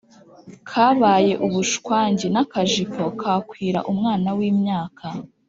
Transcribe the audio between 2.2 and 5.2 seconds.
n’akajipo kakwira umwana w’imyaka